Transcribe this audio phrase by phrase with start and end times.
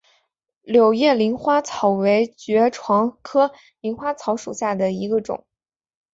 [0.63, 5.45] 柳叶鳞花草为爵床科鳞花草属下的一个种。